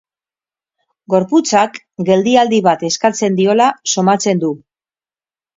[1.13, 1.77] Gorputzak
[2.09, 4.51] geldialdi bat eskatzen diola somatzen du.